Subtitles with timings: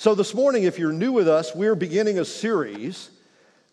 [0.00, 3.10] So, this morning, if you're new with us, we're beginning a series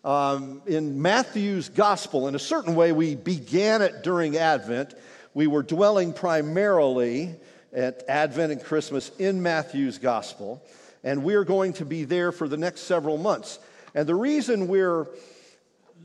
[0.04, 2.28] um, in Matthew's gospel.
[2.28, 4.92] In a certain way, we began it during Advent.
[5.32, 7.34] We were dwelling primarily
[7.72, 10.62] at Advent and Christmas in Matthew's gospel,
[11.02, 13.58] and we're going to be there for the next several months.
[13.94, 15.06] And the reason we're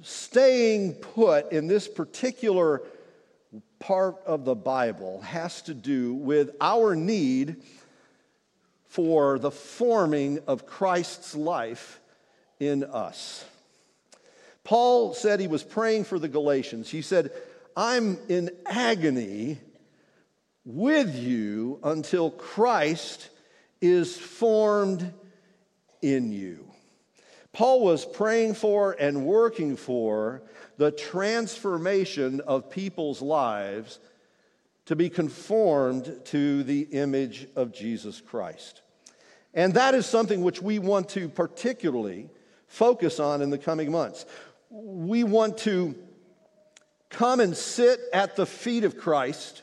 [0.04, 2.82] staying put in this particular
[3.80, 7.58] part of the Bible has to do with our need
[8.94, 11.99] for the forming of Christ's life
[12.59, 13.44] in us.
[14.63, 16.91] Paul said he was praying for the Galatians.
[16.91, 17.31] He said,
[17.76, 19.58] I'm in agony
[20.64, 23.31] with you until Christ
[23.81, 25.12] is formed
[26.03, 26.64] in you.
[27.52, 30.44] Paul was praying for and working for
[30.78, 33.98] the transformation of people's lives
[34.86, 38.81] to be conformed to the image of Jesus Christ.
[39.53, 42.30] And that is something which we want to particularly
[42.67, 44.25] focus on in the coming months.
[44.69, 45.95] We want to
[47.09, 49.61] come and sit at the feet of Christ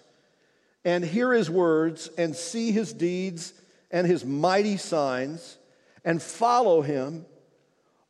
[0.85, 3.53] and hear his words and see his deeds
[3.91, 5.59] and his mighty signs
[6.05, 7.27] and follow him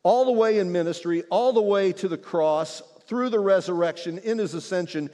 [0.03, 4.37] all the way in ministry, all the way to the cross, through the resurrection, in
[4.37, 5.09] his ascension.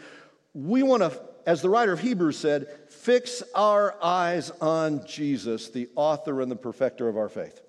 [0.54, 5.88] We want to, as the writer of Hebrews said, fix our eyes on Jesus, the
[5.96, 7.62] author and the perfecter of our faith.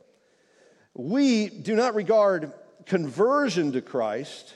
[0.94, 2.52] We do not regard
[2.86, 4.52] conversion to Christ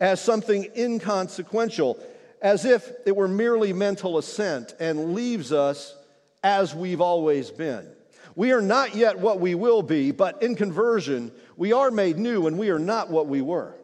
[0.00, 2.02] as something inconsequential,
[2.42, 5.94] as if it were merely mental assent and leaves us
[6.42, 7.86] as we've always been.
[8.34, 12.48] We are not yet what we will be, but in conversion, we are made new
[12.48, 13.76] and we are not what we were.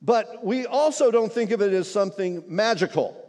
[0.00, 3.25] But we also don't think of it as something magical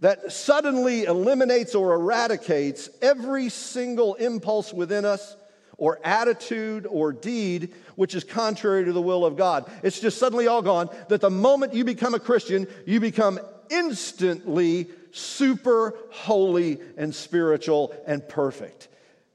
[0.00, 5.36] that suddenly eliminates or eradicates every single impulse within us
[5.76, 9.70] or attitude or deed which is contrary to the will of God.
[9.82, 10.88] It's just suddenly all gone.
[11.08, 18.26] That the moment you become a Christian, you become instantly super holy and spiritual and
[18.28, 18.88] perfect.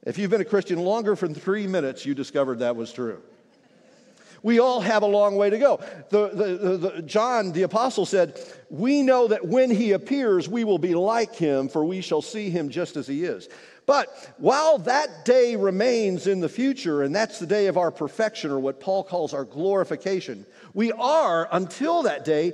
[0.06, 3.22] If you've been a Christian longer than three minutes, you discovered that was true.
[4.44, 5.80] We all have a long way to go.
[6.09, 8.38] The, the, the, John, the apostle, said,
[8.70, 12.50] We know that when he appears, we will be like him, for we shall see
[12.50, 13.48] him just as he is.
[13.86, 18.52] But while that day remains in the future, and that's the day of our perfection,
[18.52, 22.54] or what Paul calls our glorification, we are, until that day,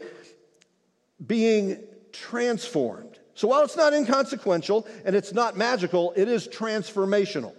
[1.25, 3.19] being transformed.
[3.33, 7.53] So while it's not inconsequential and it's not magical, it is transformational.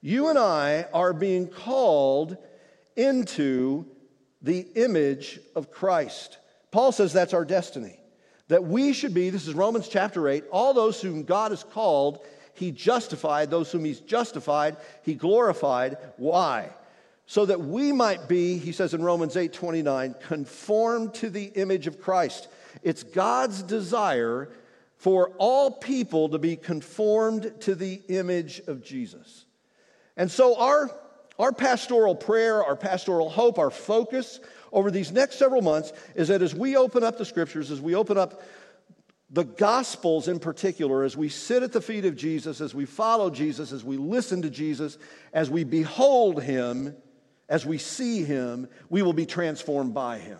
[0.00, 2.38] You and I are being called
[2.98, 3.86] into
[4.42, 6.38] the image of Christ.
[6.70, 7.98] Paul says that's our destiny.
[8.48, 12.20] That we should be, this is Romans chapter 8, all those whom God has called,
[12.54, 13.50] he justified.
[13.50, 15.96] Those whom he's justified, he glorified.
[16.16, 16.70] Why?
[17.26, 21.86] So that we might be, he says in Romans 8 29, conformed to the image
[21.86, 22.48] of Christ.
[22.82, 24.50] It's God's desire
[24.96, 29.44] for all people to be conformed to the image of Jesus.
[30.16, 30.90] And so our
[31.38, 34.40] our pastoral prayer, our pastoral hope, our focus
[34.72, 37.94] over these next several months is that as we open up the scriptures, as we
[37.94, 38.42] open up
[39.30, 43.30] the Gospels in particular, as we sit at the feet of Jesus, as we follow
[43.30, 44.96] Jesus, as we listen to Jesus,
[45.32, 46.96] as we behold him,
[47.48, 50.38] as we see him, we will be transformed by him.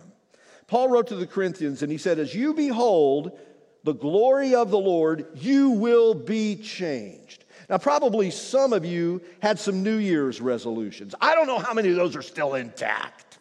[0.67, 3.37] Paul wrote to the Corinthians and he said, As you behold
[3.83, 7.45] the glory of the Lord, you will be changed.
[7.69, 11.13] Now, probably some of you had some New Year's resolutions.
[11.21, 13.37] I don't know how many of those are still intact.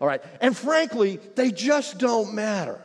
[0.00, 0.22] All right.
[0.40, 2.80] And frankly, they just don't matter.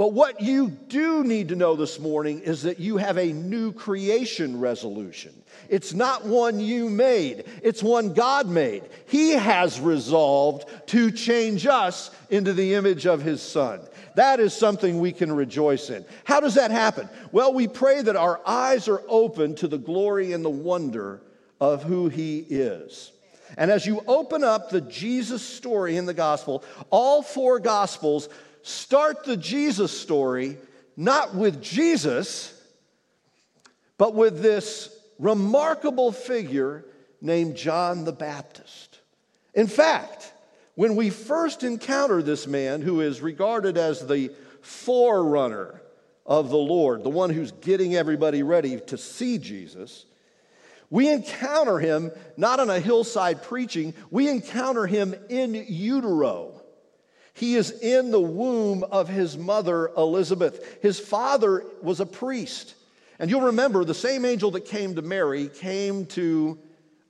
[0.00, 3.70] But what you do need to know this morning is that you have a new
[3.70, 5.34] creation resolution.
[5.68, 8.84] It's not one you made, it's one God made.
[9.06, 13.80] He has resolved to change us into the image of His Son.
[14.16, 16.04] That is something we can rejoice in.
[16.24, 17.08] How does that happen?
[17.32, 21.22] Well, we pray that our eyes are open to the glory and the wonder
[21.60, 23.12] of who He is.
[23.56, 28.28] And as you open up the Jesus story in the gospel, all four gospels
[28.62, 30.56] start the Jesus story
[30.96, 32.52] not with Jesus,
[33.96, 36.84] but with this remarkable figure
[37.20, 38.98] named John the Baptist.
[39.54, 40.32] In fact,
[40.80, 44.30] when we first encounter this man who is regarded as the
[44.62, 45.82] forerunner
[46.24, 50.06] of the Lord, the one who's getting everybody ready to see Jesus,
[50.88, 56.62] we encounter him not on a hillside preaching, we encounter him in utero.
[57.34, 60.78] He is in the womb of his mother, Elizabeth.
[60.80, 62.74] His father was a priest.
[63.18, 66.58] And you'll remember the same angel that came to Mary came to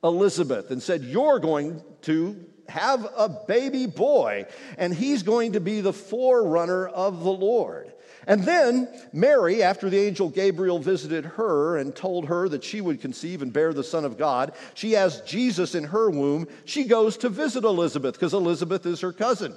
[0.03, 2.35] Elizabeth and said, You're going to
[2.69, 4.45] have a baby boy,
[4.77, 7.91] and he's going to be the forerunner of the Lord.
[8.27, 13.01] And then Mary, after the angel Gabriel visited her and told her that she would
[13.01, 16.47] conceive and bear the Son of God, she has Jesus in her womb.
[16.65, 19.55] She goes to visit Elizabeth because Elizabeth is her cousin.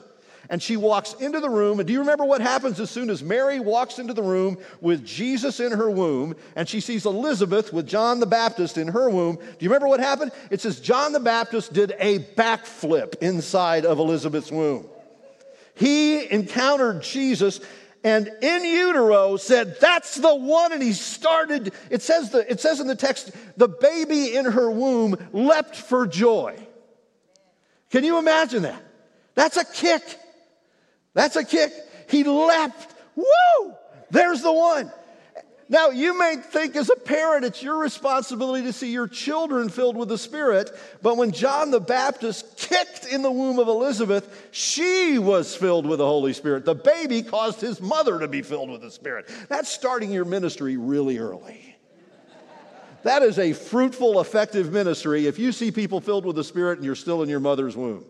[0.50, 1.80] And she walks into the room.
[1.80, 5.04] And do you remember what happens as soon as Mary walks into the room with
[5.04, 9.36] Jesus in her womb and she sees Elizabeth with John the Baptist in her womb?
[9.36, 10.32] Do you remember what happened?
[10.50, 14.86] It says John the Baptist did a backflip inside of Elizabeth's womb.
[15.74, 17.60] He encountered Jesus
[18.04, 20.72] and in utero said, That's the one.
[20.72, 24.70] And he started, it says, the, it says in the text, the baby in her
[24.70, 26.54] womb leapt for joy.
[27.90, 28.82] Can you imagine that?
[29.34, 30.02] That's a kick.
[31.14, 31.72] That's a kick.
[32.08, 32.94] He leapt.
[33.16, 33.74] Woo!
[34.10, 34.92] There's the one.
[35.68, 39.96] Now, you may think as a parent it's your responsibility to see your children filled
[39.96, 40.70] with the Spirit,
[41.00, 45.98] but when John the Baptist kicked in the womb of Elizabeth, she was filled with
[45.98, 46.66] the Holy Spirit.
[46.66, 49.30] The baby caused his mother to be filled with the Spirit.
[49.48, 51.76] That's starting your ministry really early.
[53.04, 56.84] That is a fruitful, effective ministry if you see people filled with the Spirit and
[56.84, 58.04] you're still in your mother's womb.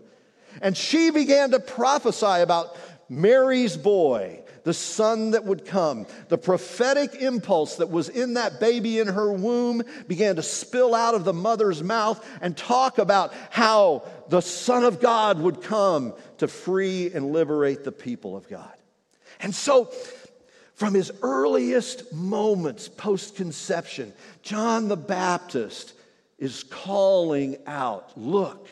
[0.61, 2.77] And she began to prophesy about
[3.09, 6.07] Mary's boy the son that would come.
[6.29, 11.15] The prophetic impulse that was in that baby in her womb began to spill out
[11.15, 16.49] of the mother's mouth and talk about how the Son of God would come to
[16.49, 18.73] free and liberate the people of God.
[19.41, 19.93] And so,
[20.75, 24.13] from his earliest moments post conception,
[24.43, 25.93] John the Baptist
[26.39, 28.69] is calling out, Look,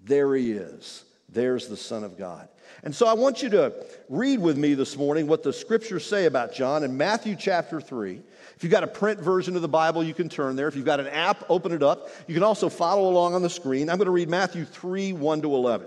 [0.00, 1.04] there he is.
[1.28, 2.48] There's the Son of God.
[2.84, 3.72] And so I want you to
[4.10, 8.20] read with me this morning what the scriptures say about John in Matthew chapter 3.
[8.56, 10.68] If you've got a print version of the Bible, you can turn there.
[10.68, 12.10] If you've got an app, open it up.
[12.28, 13.88] You can also follow along on the screen.
[13.88, 15.86] I'm going to read Matthew 3 1 to 11.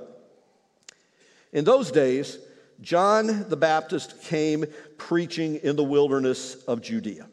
[1.54, 2.40] In those days,
[2.82, 4.66] John the Baptist came
[4.98, 7.28] preaching in the wilderness of Judea.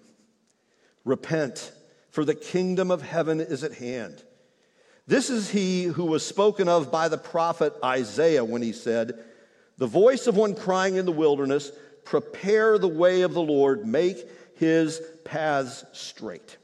[1.06, 1.72] Repent,
[2.10, 4.22] for the kingdom of heaven is at hand.
[5.06, 9.24] This is he who was spoken of by the prophet Isaiah when he said,
[9.78, 11.72] the voice of one crying in the wilderness,
[12.04, 14.18] Prepare the way of the Lord, make
[14.56, 16.58] his paths straight.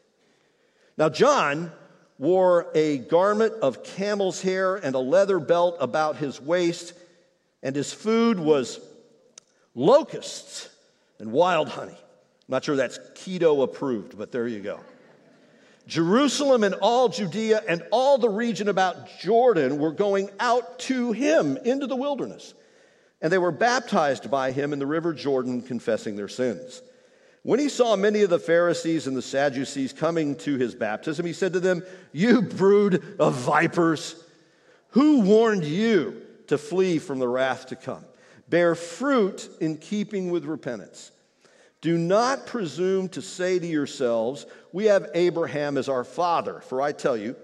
[0.99, 1.73] Now, John
[2.19, 6.93] wore a garment of camel's hair and a leather belt about his waist,
[7.63, 8.79] and his food was
[9.75, 10.69] locusts
[11.19, 11.93] and wild honey.
[11.93, 14.81] I'm not sure that's keto approved, but there you go.
[15.87, 21.57] Jerusalem and all Judea and all the region about Jordan were going out to him
[21.65, 22.55] into the wilderness
[23.21, 26.83] and they were baptized by him in the river Jordan, confessing their sins.
[27.43, 31.33] When he saw many of the Pharisees and the Sadducees coming to his baptism, he
[31.33, 31.83] said to them,
[32.13, 34.23] You brood of vipers,
[34.91, 38.05] who warned you to flee from the wrath to come?
[38.49, 41.13] Bear fruit in keeping with repentance.
[41.81, 46.93] Do not presume to say to yourselves, We have Abraham as our father, for I
[46.93, 47.37] tell you,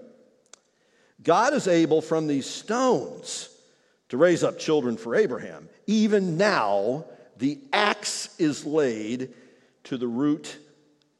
[1.23, 3.49] God is able from these stones
[4.09, 5.69] to raise up children for Abraham.
[5.85, 7.05] Even now,
[7.37, 9.33] the axe is laid
[9.85, 10.57] to the root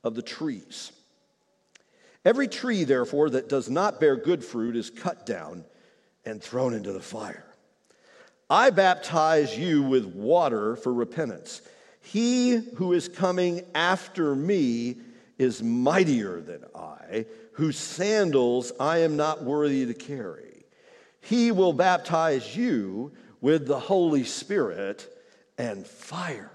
[0.03, 0.91] of the trees.
[2.25, 5.63] Every tree, therefore, that does not bear good fruit is cut down
[6.25, 7.45] and thrown into the fire.
[8.49, 11.61] I baptize you with water for repentance.
[12.01, 14.97] He who is coming after me
[15.37, 20.46] is mightier than I, whose sandals I am not worthy to carry.
[21.21, 25.07] He will baptize you with the Holy Spirit
[25.57, 26.51] and fire.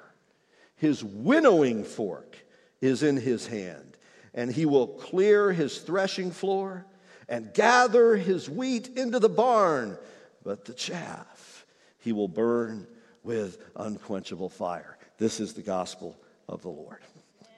[0.76, 2.36] His winnowing fork
[2.80, 3.96] is in his hand,
[4.34, 6.86] and he will clear his threshing floor
[7.28, 9.96] and gather his wheat into the barn,
[10.44, 11.64] but the chaff
[11.98, 12.86] he will burn
[13.22, 14.98] with unquenchable fire.
[15.18, 16.16] This is the gospel
[16.48, 16.98] of the Lord.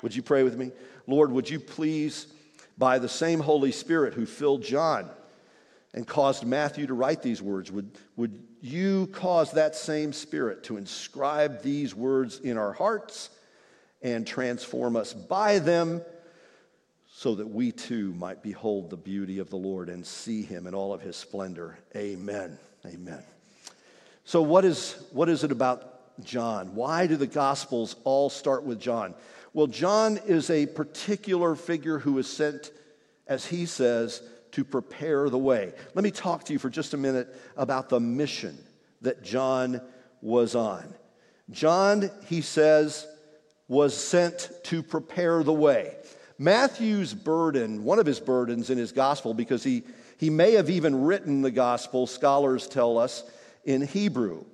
[0.02, 0.70] Would you pray with me?
[1.06, 2.26] Lord, would you please,
[2.76, 5.08] by the same Holy Spirit who filled John,
[5.94, 10.76] and caused Matthew to write these words, would, would you cause that same spirit to
[10.76, 13.30] inscribe these words in our hearts
[14.02, 16.02] and transform us by them
[17.06, 20.74] so that we too might behold the beauty of the Lord and see him in
[20.74, 21.78] all of his splendor?
[21.94, 22.58] Amen.
[22.84, 23.22] Amen.
[24.24, 26.74] So, what is, what is it about John?
[26.74, 29.14] Why do the Gospels all start with John?
[29.52, 32.72] Well, John is a particular figure who is sent,
[33.28, 34.22] as he says,
[34.54, 35.72] to prepare the way.
[35.94, 38.56] Let me talk to you for just a minute about the mission
[39.02, 39.80] that John
[40.22, 40.94] was on.
[41.50, 43.06] John, he says,
[43.66, 45.96] was sent to prepare the way.
[46.38, 49.82] Matthew's burden, one of his burdens in his gospel, because he,
[50.18, 53.24] he may have even written the gospel, scholars tell us,
[53.64, 54.44] in Hebrew.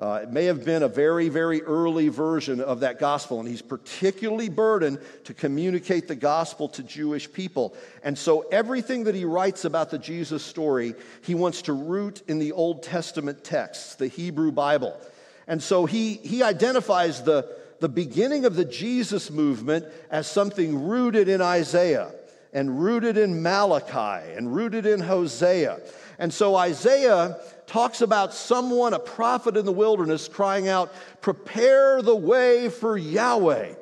[0.00, 3.60] Uh, it may have been a very, very early version of that gospel, and he's
[3.60, 7.76] particularly burdened to communicate the gospel to Jewish people.
[8.02, 12.38] And so, everything that he writes about the Jesus story, he wants to root in
[12.38, 14.98] the Old Testament texts, the Hebrew Bible.
[15.46, 21.28] And so, he, he identifies the, the beginning of the Jesus movement as something rooted
[21.28, 22.10] in Isaiah,
[22.54, 25.78] and rooted in Malachi, and rooted in Hosea.
[26.18, 27.38] And so, Isaiah
[27.70, 33.74] talks about someone, a prophet in the wilderness, crying out, Prepare the way for Yahweh.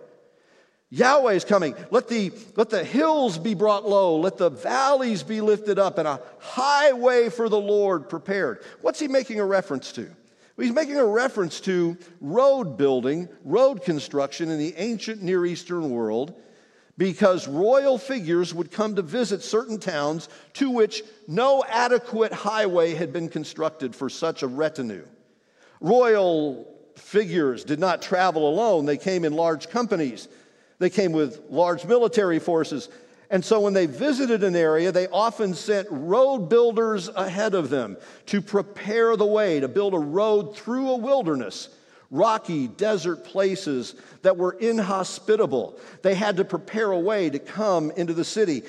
[0.90, 1.75] Yahweh is coming.
[1.90, 4.21] Let the, let the hills be brought low.
[4.21, 8.62] Let the valleys be lifted up, and a highway for the Lord prepared.
[8.83, 10.02] What's he making a reference to?
[10.02, 15.88] Well, he's making a reference to road building, road construction in the ancient Near Eastern
[15.88, 16.35] world
[16.99, 23.12] because royal figures would come to visit certain towns to which no adequate highway had
[23.12, 25.07] been constructed for such a retinue.
[25.81, 30.28] Royal figures did not travel alone, they came in large companies,
[30.81, 32.88] they came with large military forces.
[33.31, 37.97] And so when they visited an area, they often sent road builders ahead of them
[38.26, 41.69] to prepare the way, to build a road through a wilderness
[42.11, 45.79] rocky desert places that were inhospitable.
[46.03, 48.62] They had to prepare a way to come into the city.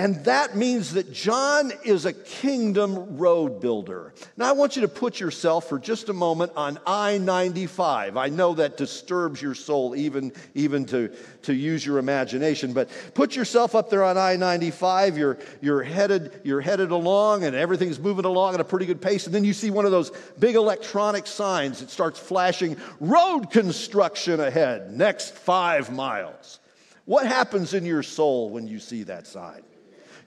[0.00, 4.14] And that means that John is a kingdom road builder.
[4.34, 8.16] Now, I want you to put yourself for just a moment on I 95.
[8.16, 13.36] I know that disturbs your soul, even, even to, to use your imagination, but put
[13.36, 15.18] yourself up there on I 95.
[15.18, 19.26] You're, you're, headed, you're headed along, and everything's moving along at a pretty good pace.
[19.26, 21.82] And then you see one of those big electronic signs.
[21.82, 26.58] It starts flashing road construction ahead, next five miles.
[27.04, 29.60] What happens in your soul when you see that sign?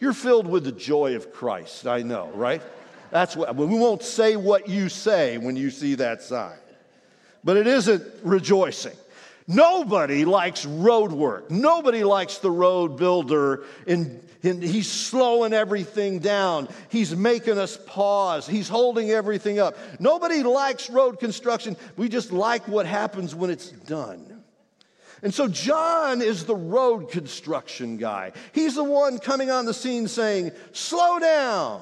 [0.03, 2.61] You're filled with the joy of Christ, I know, right?
[3.09, 6.57] That's what, we won't say what you say when you see that sign.
[7.41, 8.97] But it isn't rejoicing.
[9.47, 11.49] Nobody likes road work.
[11.49, 13.63] Nobody likes the road builder.
[13.87, 16.67] In, in, he's slowing everything down.
[16.89, 18.45] He's making us pause.
[18.45, 19.77] He's holding everything up.
[20.01, 21.77] Nobody likes road construction.
[21.95, 24.32] We just like what happens when it's done.
[25.23, 28.33] And so John is the road construction guy.
[28.51, 31.81] He's the one coming on the scene saying, Slow down.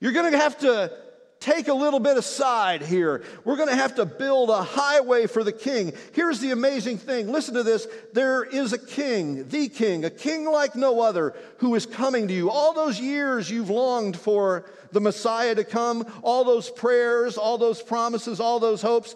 [0.00, 0.92] You're going to have to
[1.38, 3.22] take a little bit aside here.
[3.44, 5.92] We're going to have to build a highway for the king.
[6.12, 7.86] Here's the amazing thing listen to this.
[8.12, 12.34] There is a king, the king, a king like no other, who is coming to
[12.34, 12.50] you.
[12.50, 17.80] All those years you've longed for the Messiah to come, all those prayers, all those
[17.82, 19.14] promises, all those hopes.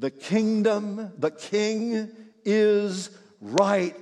[0.00, 2.08] The kingdom, the king
[2.46, 3.10] is
[3.42, 3.94] right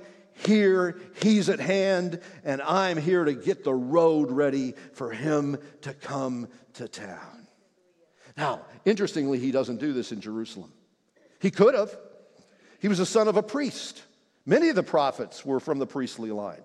[0.45, 0.97] here.
[1.21, 6.47] He's at hand, and I'm here to get the road ready for him to come
[6.75, 7.47] to town.
[8.37, 10.71] Now, interestingly, he doesn't do this in Jerusalem.
[11.41, 11.93] He could have.
[12.79, 14.01] He was the son of a priest.
[14.45, 16.63] Many of the prophets were from the priestly line.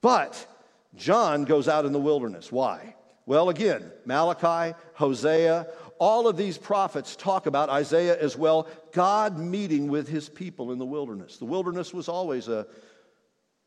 [0.00, 0.46] But
[0.94, 2.50] John goes out in the wilderness.
[2.50, 2.94] Why?
[3.26, 5.66] Well, again, Malachi, Hosea,
[5.98, 10.78] all of these prophets talk about, Isaiah as well, God meeting with his people in
[10.78, 11.38] the wilderness.
[11.38, 12.66] The wilderness was always a,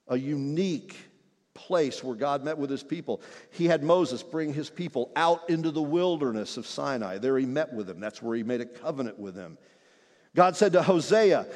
[0.08, 0.96] a unique
[1.54, 3.22] place where God met with his people.
[3.52, 7.18] He had Moses bring his people out into the wilderness of Sinai.
[7.18, 8.00] There he met with them.
[8.00, 9.58] That's where he made a covenant with them.
[10.36, 11.48] God said to Hosea,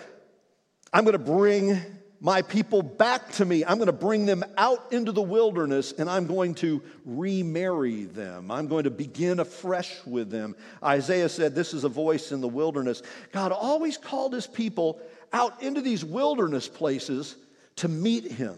[0.91, 1.79] I'm going to bring
[2.23, 3.65] my people back to me.
[3.65, 8.49] I'm going to bring them out into the wilderness and I'm going to remarry them.
[8.49, 10.55] I'm going to begin afresh with them.
[10.81, 13.03] Isaiah said, This is a voice in the wilderness.
[13.33, 15.01] God always called his people
[15.33, 17.35] out into these wilderness places
[17.75, 18.57] to meet him,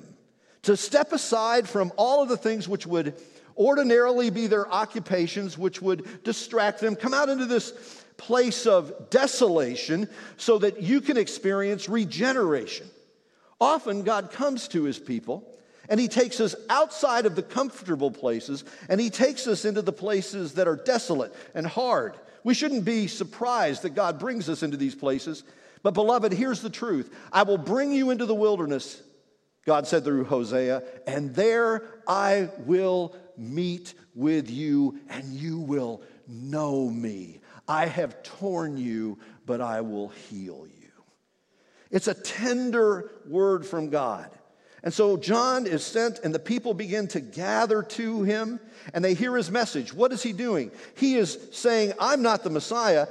[0.61, 3.15] to step aside from all of the things which would
[3.57, 6.95] ordinarily be their occupations, which would distract them.
[6.95, 7.71] Come out into this
[8.17, 10.07] place of desolation
[10.37, 12.87] so that you can experience regeneration.
[13.59, 15.47] Often God comes to his people
[15.89, 19.93] and he takes us outside of the comfortable places and he takes us into the
[19.93, 22.15] places that are desolate and hard.
[22.43, 25.43] We shouldn't be surprised that God brings us into these places.
[25.81, 29.01] But, beloved, here's the truth I will bring you into the wilderness,
[29.65, 36.89] God said through Hosea, and there I will meet with you and you will know
[36.89, 37.39] me.
[37.67, 40.74] I have torn you, but I will heal you.
[41.95, 44.29] It's a tender word from God.
[44.83, 48.59] And so John is sent, and the people begin to gather to him,
[48.93, 49.93] and they hear his message.
[49.93, 50.71] What is he doing?
[50.97, 53.07] He is saying, I'm not the Messiah.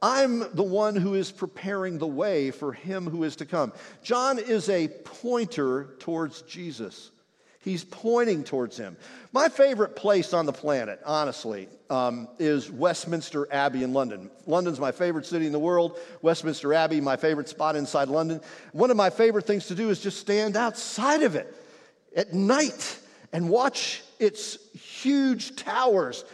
[0.00, 3.72] I'm the one who is preparing the way for him who is to come.
[4.04, 7.10] John is a pointer towards Jesus.
[7.60, 8.96] He's pointing towards him.
[9.32, 14.30] My favorite place on the planet, honestly, um, is Westminster Abbey in London.
[14.46, 15.98] London's my favorite city in the world.
[16.22, 18.40] Westminster Abbey, my favorite spot inside London.
[18.72, 21.52] One of my favorite things to do is just stand outside of it
[22.16, 22.98] at night
[23.32, 26.24] and watch its huge towers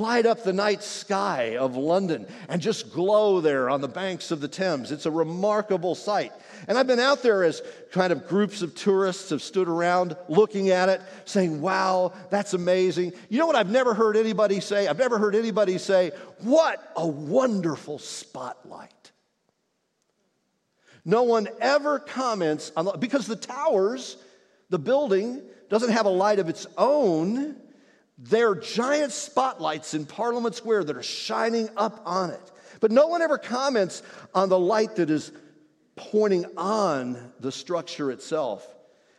[0.00, 4.40] light up the night sky of London and just glow there on the banks of
[4.40, 4.90] the Thames.
[4.90, 6.32] It's a remarkable sight.
[6.66, 10.70] And I've been out there as kind of groups of tourists have stood around looking
[10.70, 13.12] at it, saying, wow, that's amazing.
[13.28, 14.86] You know what I've never heard anybody say?
[14.86, 18.90] I've never heard anybody say, what a wonderful spotlight.
[21.04, 24.16] No one ever comments on, because the towers,
[24.70, 27.56] the building, doesn't have a light of its own.
[28.18, 32.52] They're giant spotlights in Parliament Square that are shining up on it.
[32.80, 34.02] But no one ever comments
[34.34, 35.32] on the light that is
[35.96, 38.66] pointing on the structure itself.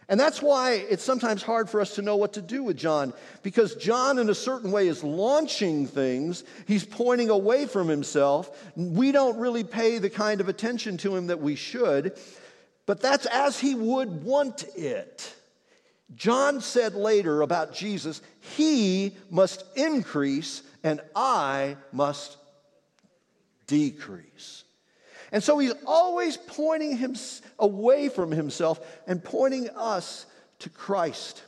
[0.09, 3.13] And that's why it's sometimes hard for us to know what to do with John,
[3.41, 6.43] because John, in a certain way, is launching things.
[6.67, 8.51] He's pointing away from himself.
[8.75, 12.17] We don't really pay the kind of attention to him that we should,
[12.85, 15.33] but that's as he would want it.
[16.15, 22.37] John said later about Jesus, He must increase and I must
[23.67, 24.63] decrease.
[25.31, 27.15] And so he's always pointing him
[27.57, 30.27] away from himself and pointing us
[30.59, 31.41] to Christ.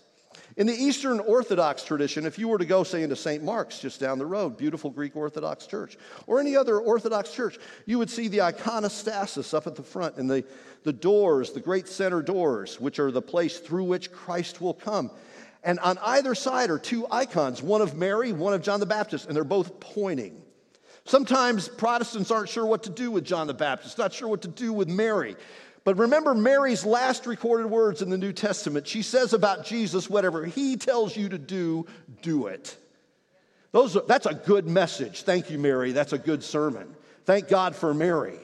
[0.57, 3.43] In the Eastern Orthodox tradition, if you were to go, say, into St.
[3.43, 5.97] Mark's just down the road, beautiful Greek Orthodox church,
[6.27, 10.29] or any other Orthodox church, you would see the iconostasis up at the front and
[10.29, 10.45] the,
[10.83, 15.12] the doors, the great center doors, which are the place through which Christ will come.
[15.62, 19.27] And on either side are two icons, one of Mary, one of John the Baptist,
[19.27, 20.41] and they're both pointing.
[21.03, 24.47] Sometimes Protestants aren't sure what to do with John the Baptist, not sure what to
[24.47, 25.35] do with Mary.
[25.86, 28.88] But remember Mary's last recorded words in the New Testament.
[28.88, 31.86] She says about Jesus, whatever he tells you to do,
[32.24, 32.75] do it.
[33.72, 35.22] Those that's a good message.
[35.24, 35.92] Thank you, Mary.
[35.92, 36.95] That's a good sermon.
[37.26, 38.39] Thank God for Mary,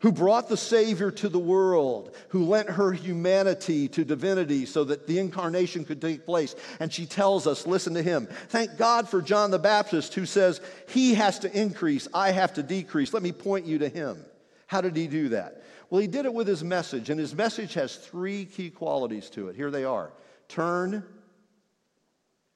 [0.00, 5.06] who brought the Savior to the world, who lent her humanity to divinity so that
[5.06, 6.56] the incarnation could take place.
[6.80, 8.26] And she tells us, listen to him.
[8.48, 12.62] Thank God for John the Baptist, who says, He has to increase, I have to
[12.64, 13.12] decrease.
[13.12, 14.24] Let me point you to him.
[14.66, 15.62] How did he do that?
[15.94, 19.46] Well, he did it with his message, and his message has three key qualities to
[19.46, 19.54] it.
[19.54, 20.10] Here they are
[20.48, 21.04] turn,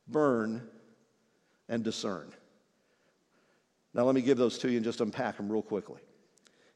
[0.09, 0.69] burn,
[1.69, 2.33] and discern.
[3.95, 6.01] Now, let me give those to you and just unpack them real quickly.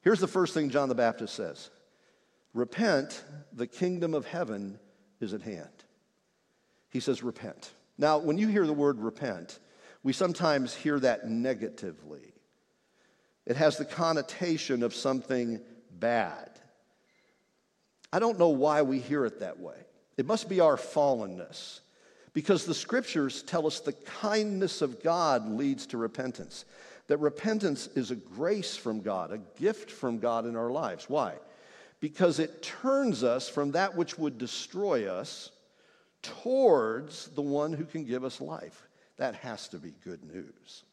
[0.02, 1.68] Here's the first thing John the Baptist says
[2.54, 4.78] Repent, the kingdom of heaven
[5.18, 5.66] is at hand.
[6.90, 7.72] He says, Repent.
[7.98, 9.58] Now, when you hear the word repent,
[10.04, 12.34] we sometimes hear that negatively.
[13.46, 16.51] It has the connotation of something bad.
[18.12, 19.76] I don't know why we hear it that way.
[20.16, 21.80] It must be our fallenness.
[22.34, 26.64] Because the scriptures tell us the kindness of God leads to repentance.
[27.08, 31.10] That repentance is a grace from God, a gift from God in our lives.
[31.10, 31.34] Why?
[32.00, 35.50] Because it turns us from that which would destroy us
[36.22, 38.88] towards the one who can give us life.
[39.18, 40.84] That has to be good news.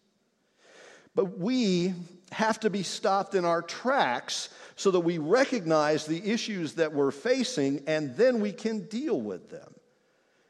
[1.19, 1.93] But we
[2.32, 7.12] have to be stopped in our tracks so that we recognize the issues that we're
[7.12, 9.69] facing and then we can deal with them.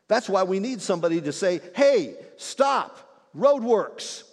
[0.07, 2.99] That's why we need somebody to say, hey, stop,
[3.35, 4.25] roadworks.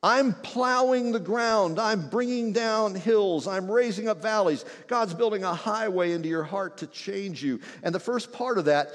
[0.00, 1.80] I'm plowing the ground.
[1.80, 3.48] I'm bringing down hills.
[3.48, 4.64] I'm raising up valleys.
[4.86, 7.58] God's building a highway into your heart to change you.
[7.82, 8.92] And the first part of that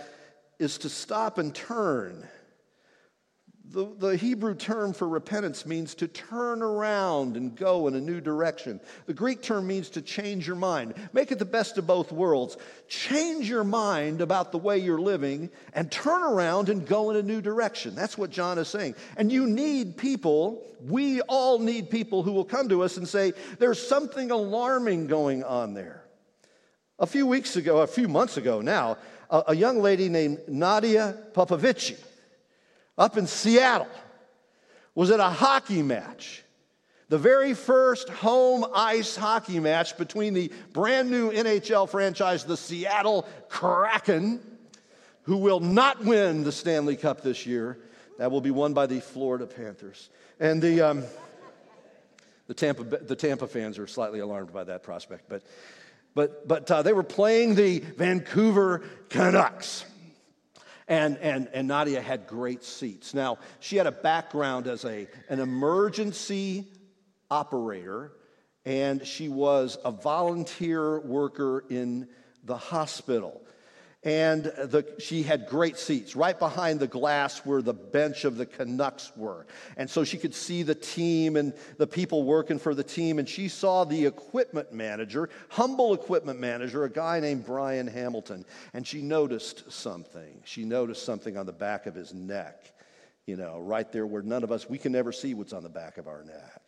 [0.60, 2.26] is to stop and turn
[3.74, 8.22] the, the Hebrew term for repentance means to turn around and go in a new
[8.22, 8.80] direction.
[9.08, 10.94] The Greek term means to change your mind.
[11.12, 12.56] Make it the best of both worlds.
[12.88, 17.24] Change your mind about the way you're living and turn around and go in a
[17.24, 17.96] new direction.
[17.96, 18.94] That's what John is saying.
[19.18, 23.34] And you need people, we all need people who will come to us and say,
[23.58, 26.04] there's something alarming going on there.
[27.00, 28.98] A few weeks ago, a few months ago now,
[29.32, 31.98] a, a young lady named Nadia Popovici
[32.98, 33.88] up in Seattle
[34.96, 36.44] was at a hockey match.
[37.10, 43.28] The very first home ice hockey match between the brand new NHL franchise, the Seattle
[43.50, 44.40] Kraken,
[45.24, 47.78] who will not win the Stanley Cup this year.
[48.18, 50.10] That will be won by the Florida Panthers.
[50.40, 51.04] And the, um,
[52.48, 55.30] the, Tampa, the Tampa fans are slightly alarmed by that prospect.
[55.30, 55.44] But,
[56.16, 59.86] but, but uh, they were playing the Vancouver Canucks.
[60.88, 63.14] And, and, and Nadia had great seats.
[63.14, 66.68] Now, she had a background as a, an emergency
[67.32, 68.12] operator,
[68.66, 72.08] and she was a volunteer worker in
[72.44, 73.42] the hospital
[74.06, 78.46] and the, she had great seats right behind the glass where the bench of the
[78.46, 79.46] Canucks were.
[79.78, 83.18] And so she could see the team and the people working for the team.
[83.18, 88.44] And she saw the equipment manager, humble equipment manager, a guy named Brian Hamilton.
[88.74, 90.42] And she noticed something.
[90.44, 92.74] She noticed something on the back of his neck,
[93.26, 95.70] you know, right there where none of us, we can never see what's on the
[95.70, 96.63] back of our neck.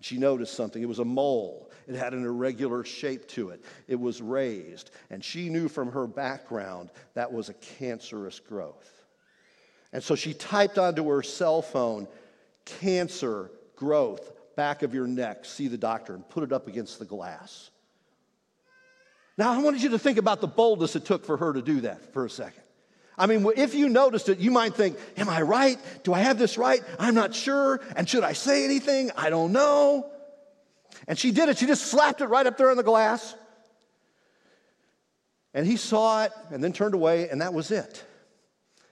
[0.00, 0.82] She noticed something.
[0.82, 1.70] It was a mole.
[1.86, 3.64] It had an irregular shape to it.
[3.88, 4.90] It was raised.
[5.10, 8.92] And she knew from her background that was a cancerous growth.
[9.92, 12.06] And so she typed onto her cell phone,
[12.64, 17.04] cancer growth, back of your neck, see the doctor, and put it up against the
[17.04, 17.70] glass.
[19.36, 21.80] Now, I wanted you to think about the boldness it took for her to do
[21.82, 22.62] that for a second.
[23.18, 25.78] I mean, if you noticed it, you might think, Am I right?
[26.04, 26.82] Do I have this right?
[26.98, 27.80] I'm not sure.
[27.96, 29.10] And should I say anything?
[29.16, 30.10] I don't know.
[31.06, 31.58] And she did it.
[31.58, 33.34] She just slapped it right up there on the glass.
[35.54, 38.04] And he saw it and then turned away, and that was it.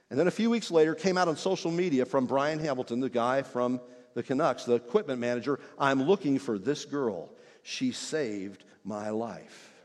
[0.09, 3.09] And then a few weeks later, came out on social media from Brian Hamilton, the
[3.09, 3.79] guy from
[4.13, 5.59] the Canucks, the equipment manager.
[5.77, 7.29] I'm looking for this girl.
[7.61, 9.76] She saved my life.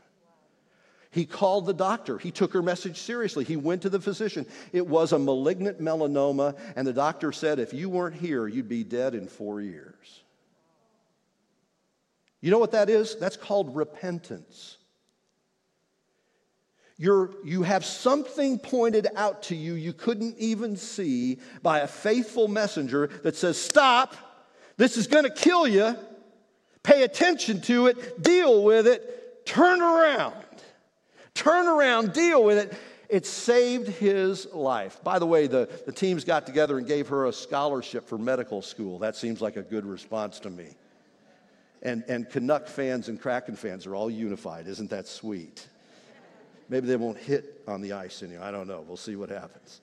[1.13, 2.17] He called the doctor.
[2.17, 3.43] He took her message seriously.
[3.43, 4.47] He went to the physician.
[4.71, 8.83] It was a malignant melanoma, and the doctor said, if you weren't here, you'd be
[8.83, 10.23] dead in four years.
[12.41, 13.15] You know what that is?
[13.15, 14.77] That's called repentance.
[16.97, 22.47] You're, you have something pointed out to you you couldn't even see by a faithful
[22.47, 24.15] messenger that says, Stop,
[24.77, 25.95] this is going to kill you.
[26.81, 30.33] Pay attention to it, deal with it, turn around.
[31.43, 32.73] Turn around, deal with it.
[33.09, 35.03] It saved his life.
[35.03, 38.61] By the way, the, the teams got together and gave her a scholarship for medical
[38.61, 38.99] school.
[38.99, 40.67] That seems like a good response to me.
[41.81, 44.67] And, and Canuck fans and Kraken fans are all unified.
[44.67, 45.67] Isn't that sweet?
[46.69, 48.45] Maybe they won't hit on the ice anymore.
[48.45, 48.85] I don't know.
[48.87, 49.81] We'll see what happens.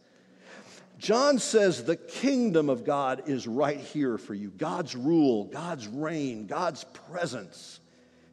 [0.98, 4.48] John says the kingdom of God is right here for you.
[4.48, 7.80] God's rule, God's reign, God's presence.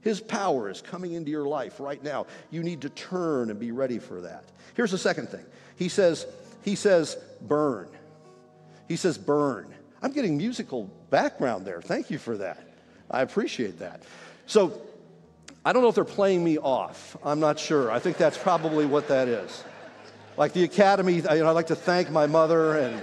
[0.07, 2.27] His power is coming into your life right now.
[2.49, 4.45] You need to turn and be ready for that.
[4.73, 5.43] Here's the second thing.
[5.75, 6.25] He says,
[6.63, 7.89] he says, burn.
[8.87, 9.67] He says, burn.
[10.01, 11.81] I'm getting musical background there.
[11.81, 12.57] Thank you for that.
[13.11, 14.03] I appreciate that.
[14.45, 14.81] So,
[15.65, 17.17] I don't know if they're playing me off.
[17.21, 17.91] I'm not sure.
[17.91, 19.61] I think that's probably what that is.
[20.37, 23.01] Like the academy, you know, I'd like to thank my mother and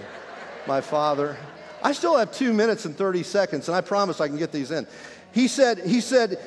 [0.67, 1.37] my father.
[1.83, 4.71] I still have two minutes and 30 seconds, and I promise I can get these
[4.71, 4.87] in.
[5.35, 6.39] He said, he said,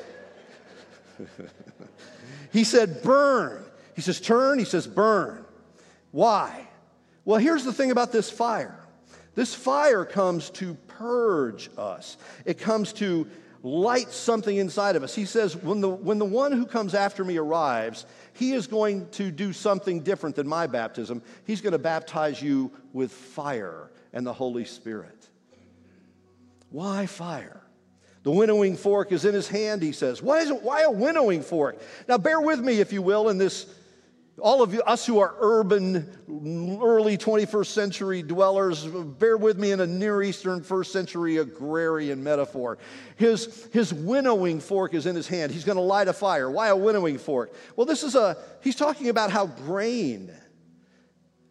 [2.52, 3.64] he said, burn.
[3.94, 4.58] He says, turn.
[4.58, 5.44] He says, burn.
[6.10, 6.66] Why?
[7.24, 8.74] Well, here's the thing about this fire
[9.34, 13.28] this fire comes to purge us, it comes to
[13.62, 15.14] light something inside of us.
[15.14, 19.08] He says, when the, when the one who comes after me arrives, he is going
[19.10, 21.22] to do something different than my baptism.
[21.44, 25.28] He's going to baptize you with fire and the Holy Spirit.
[26.70, 27.62] Why fire?
[28.28, 30.20] The winnowing fork is in his hand, he says.
[30.20, 31.80] Why, is it, why a winnowing fork?
[32.06, 33.64] Now, bear with me, if you will, in this,
[34.38, 36.06] all of you, us who are urban,
[36.82, 42.76] early 21st century dwellers, bear with me in a Near Eastern first century agrarian metaphor.
[43.16, 45.50] His, his winnowing fork is in his hand.
[45.50, 46.50] He's going to light a fire.
[46.50, 47.54] Why a winnowing fork?
[47.76, 50.30] Well, this is a, he's talking about how grain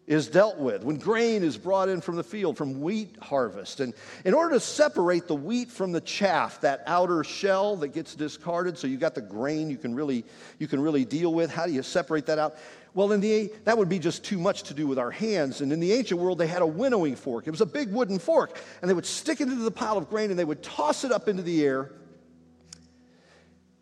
[0.07, 3.81] is dealt with, when grain is brought in from the field, from wheat harvest.
[3.81, 3.93] And
[4.23, 8.77] in order to separate the wheat from the chaff, that outer shell that gets discarded,
[8.77, 10.23] so you got the grain you can really,
[10.59, 12.55] you can really deal with, how do you separate that out?
[12.93, 15.59] Well, in the, that would be just too much to do with our hands.
[15.59, 17.45] And in the ancient world, they had a winnowing fork.
[17.45, 18.57] It was a big wooden fork.
[18.81, 21.11] And they would stick it into the pile of grain and they would toss it
[21.11, 21.91] up into the air.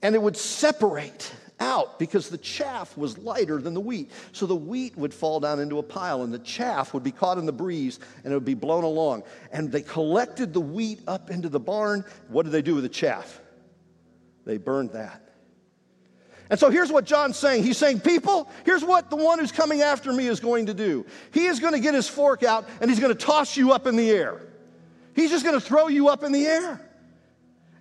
[0.02, 4.12] And it would separate out because the chaff was lighter than the wheat.
[4.32, 7.38] So the wheat would fall down into a pile and the chaff would be caught
[7.38, 9.24] in the breeze and it would be blown along.
[9.52, 12.06] And they collected the wheat up into the barn.
[12.28, 13.42] What did they do with the chaff?
[14.46, 15.22] They burned that.
[16.50, 17.64] And so here's what John's saying.
[17.64, 21.06] He's saying, People, here's what the one who's coming after me is going to do.
[21.34, 23.88] He is going to get his fork out and he's going to toss you up
[23.88, 24.42] in the air.
[25.16, 26.82] He's just going to throw you up in the air.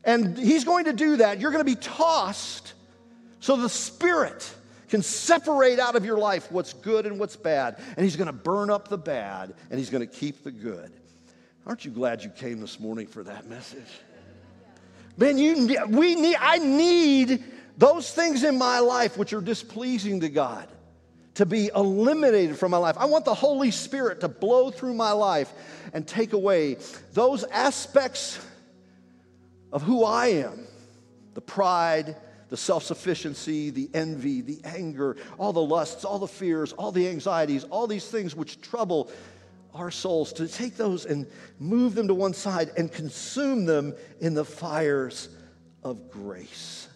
[0.05, 1.41] And he's going to do that.
[1.41, 2.75] You're going to be tossed
[3.45, 4.51] so the Spirit
[4.89, 7.79] can separate out of your life what's good and what's bad.
[7.95, 10.91] And He's going to burn up the bad and He's going to keep the good.
[11.67, 13.91] Aren't you glad you came this morning for that message?
[15.19, 17.45] Man, you, we need, I need
[17.77, 20.67] those things in my life which are displeasing to God
[21.35, 22.97] to be eliminated from my life.
[22.99, 25.53] I want the Holy Spirit to blow through my life
[25.93, 26.79] and take away
[27.13, 28.43] those aspects
[29.71, 30.67] of who I am
[31.35, 32.17] the pride,
[32.55, 37.09] the self sufficiency, the envy, the anger, all the lusts, all the fears, all the
[37.09, 39.11] anxieties, all these things which trouble
[39.75, 41.27] our souls, to take those and
[41.59, 45.31] move them to one side and consume them in the fires
[45.83, 46.87] of grace.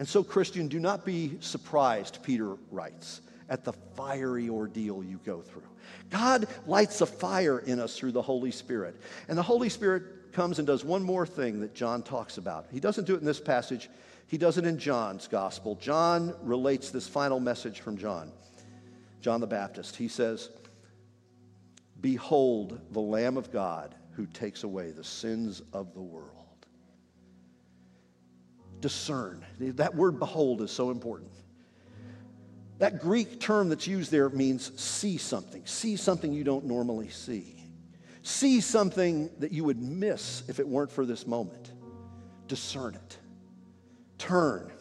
[0.00, 5.40] And so, Christian, do not be surprised, Peter writes, at the fiery ordeal you go
[5.40, 5.62] through.
[6.10, 9.00] God lights a fire in us through the Holy Spirit.
[9.28, 12.66] And the Holy Spirit comes and does one more thing that John talks about.
[12.72, 13.88] He doesn't do it in this passage,
[14.26, 15.74] he does it in John's gospel.
[15.76, 18.32] John relates this final message from John,
[19.20, 19.96] John the Baptist.
[19.96, 20.50] He says,
[22.00, 26.28] Behold the Lamb of God who takes away the sins of the world.
[28.80, 29.44] Discern.
[29.60, 31.30] That word behold is so important.
[32.82, 37.64] That Greek term that's used there means see something, see something you don't normally see.
[38.22, 41.70] See something that you would miss if it weren't for this moment.
[42.48, 43.18] Discern it.
[44.18, 44.72] Turn,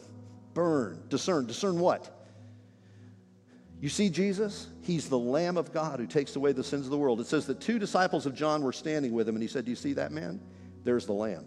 [0.56, 1.46] burn, discern.
[1.46, 2.28] Discern what?
[3.80, 4.68] You see Jesus?
[4.82, 7.22] He's the Lamb of God who takes away the sins of the world.
[7.22, 9.70] It says that two disciples of John were standing with him, and he said, Do
[9.70, 10.42] you see that man?
[10.84, 11.46] There's the Lamb.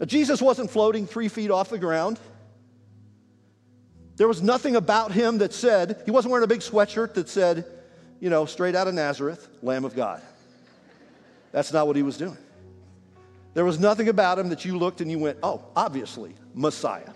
[0.00, 2.18] Now, Jesus wasn't floating three feet off the ground.
[4.18, 7.64] There was nothing about him that said, he wasn't wearing a big sweatshirt that said,
[8.18, 10.20] you know, straight out of Nazareth, Lamb of God.
[11.52, 12.36] That's not what he was doing.
[13.54, 17.12] There was nothing about him that you looked and you went, oh, obviously, Messiah.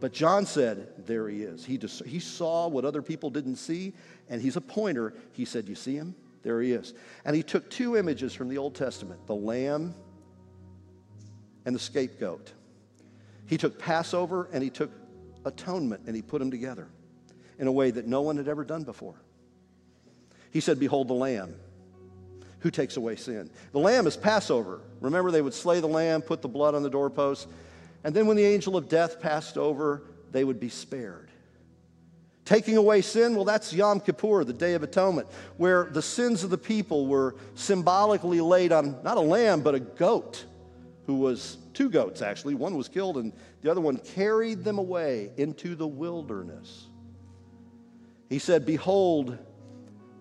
[0.00, 1.64] But John said, there he is.
[1.64, 3.92] He, dis- he saw what other people didn't see,
[4.30, 5.12] and he's a pointer.
[5.32, 6.14] He said, You see him?
[6.42, 6.94] There he is.
[7.24, 9.94] And he took two images from the Old Testament the lamb
[11.64, 12.52] and the scapegoat.
[13.46, 14.90] He took Passover and he took
[15.46, 16.88] atonement and he put them together
[17.58, 19.14] in a way that no one had ever done before.
[20.50, 21.54] He said, Behold the lamb
[22.60, 23.48] who takes away sin.
[23.72, 24.80] The lamb is Passover.
[25.00, 27.48] Remember, they would slay the lamb, put the blood on the doorpost,
[28.02, 31.30] and then when the angel of death passed over, they would be spared.
[32.44, 36.50] Taking away sin, well, that's Yom Kippur, the Day of Atonement, where the sins of
[36.50, 40.44] the people were symbolically laid on not a lamb, but a goat
[41.06, 42.54] who was two goats, actually.
[42.54, 46.86] One was killed, and the other one carried them away into the wilderness.
[48.28, 49.38] He said, Behold,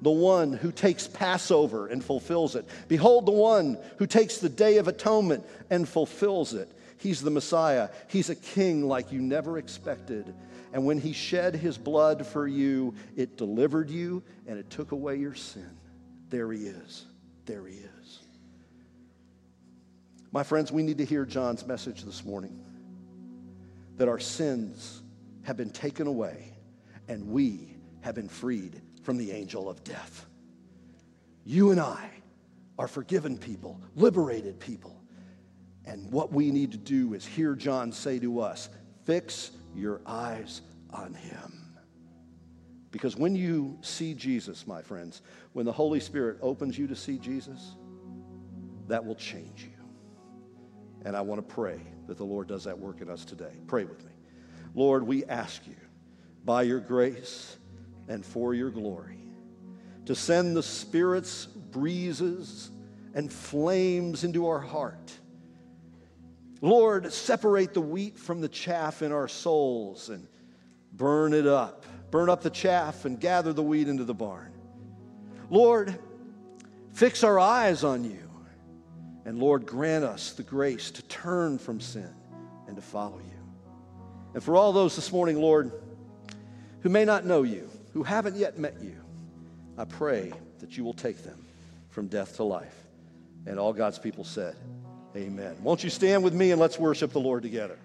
[0.02, 2.68] the one who takes Passover and fulfills it.
[2.88, 6.72] Behold, the one who takes the Day of Atonement and fulfills it.
[6.98, 7.90] He's the Messiah.
[8.08, 10.34] He's a king like you never expected.
[10.74, 15.16] And when he shed his blood for you, it delivered you and it took away
[15.16, 15.70] your sin.
[16.30, 17.06] There he is.
[17.46, 18.20] There he is.
[20.36, 22.60] My friends, we need to hear John's message this morning
[23.96, 25.02] that our sins
[25.44, 26.52] have been taken away
[27.08, 30.26] and we have been freed from the angel of death.
[31.46, 32.10] You and I
[32.78, 35.02] are forgiven people, liberated people.
[35.86, 38.68] And what we need to do is hear John say to us
[39.06, 41.78] fix your eyes on him.
[42.92, 45.22] Because when you see Jesus, my friends,
[45.54, 47.78] when the Holy Spirit opens you to see Jesus,
[48.90, 49.75] that will change you.
[51.06, 53.52] And I want to pray that the Lord does that work in us today.
[53.68, 54.12] Pray with me.
[54.74, 55.76] Lord, we ask you,
[56.44, 57.58] by your grace
[58.08, 59.20] and for your glory,
[60.06, 62.72] to send the Spirit's breezes
[63.14, 65.14] and flames into our heart.
[66.62, 70.28] Lord, separate the wheat from the chaff in our souls and
[70.92, 71.86] burn it up.
[72.12, 74.54] Burn up the chaff and gather the wheat into the barn.
[75.50, 75.98] Lord,
[76.94, 78.25] fix our eyes on you
[79.26, 82.14] and Lord, grant us the grace to turn from sin
[82.68, 83.36] and to follow you.
[84.36, 85.72] And for all those this morning, Lord,
[86.82, 88.96] who may not know you, who haven't yet met you,
[89.78, 91.44] I pray that you will take them
[91.90, 92.76] from death to life.
[93.48, 94.56] And all God's people said,
[95.16, 95.56] Amen.
[95.64, 97.80] Won't you stand with me and let's worship the Lord together?